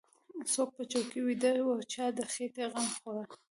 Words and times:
څوک 0.53 0.69
په 0.75 0.83
چوکۍ 0.91 1.19
ويده 1.23 1.51
و 1.63 1.69
چا 1.93 2.05
د 2.17 2.19
خېټې 2.31 2.65
غم 2.71 2.87
خوړ. 2.97 3.25